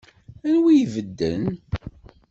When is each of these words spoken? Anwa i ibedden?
Anwa 0.47 0.69
i 0.73 0.77
ibedden? 0.83 1.43